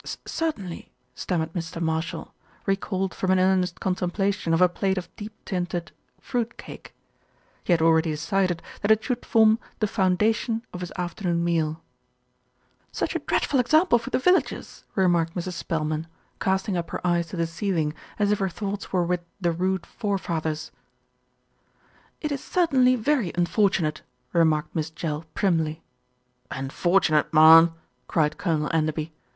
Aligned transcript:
"Er 0.03 0.09
er 0.09 0.17
certainly," 0.27 0.91
stammered 1.13 1.53
Mr. 1.53 1.79
Marshall, 1.79 2.33
re 2.65 2.75
called 2.75 3.13
from 3.13 3.29
an 3.29 3.37
earnest 3.37 3.79
contemplation 3.79 4.51
of 4.51 4.59
a 4.59 4.67
plate 4.67 4.97
of 4.97 5.15
deep 5.15 5.31
tinted 5.45 5.91
fruit 6.19 6.57
cake. 6.57 6.95
He 7.63 7.71
had 7.71 7.83
already 7.83 8.09
decided 8.09 8.63
that 8.81 8.89
it 8.89 9.03
should 9.03 9.23
form 9.23 9.59
the 9.77 9.85
foundation 9.85 10.65
of 10.73 10.81
his 10.81 10.91
afternoon 10.97 11.43
meal. 11.43 11.83
"Such 12.91 13.13
a 13.15 13.19
dreadful 13.19 13.59
example 13.59 13.99
for 13.99 14.09
the 14.09 14.17
villagers," 14.17 14.85
re 14.95 15.03
110 15.05 15.35
THE 15.39 15.45
RETURN 15.45 15.51
OF 15.51 15.51
ALFRED 15.51 15.91
marked 15.91 16.03
Mrs. 16.07 16.07
Spelman, 16.07 16.07
casting 16.39 16.75
up 16.77 16.89
her 16.89 17.05
eyes 17.05 17.27
to 17.27 17.37
the 17.37 17.43
ceil 17.43 17.77
ing, 17.77 17.93
as 18.17 18.31
if 18.31 18.39
her 18.39 18.49
thoughts 18.49 18.91
were 18.91 19.05
with 19.05 19.21
"the 19.39 19.51
rude 19.51 19.85
fore 19.85 20.17
fathers." 20.17 20.71
"It 22.21 22.31
is 22.31 22.43
certainly 22.43 22.95
very 22.95 23.31
unfortunate," 23.35 24.01
remarked 24.33 24.73
Miss 24.75 24.89
Jell 24.89 25.25
primly. 25.35 25.83
"Unfortunate, 26.49 27.31
marm!" 27.31 27.75
cried 28.07 28.39
Colonel 28.39 28.71
Enderby. 28.73 29.13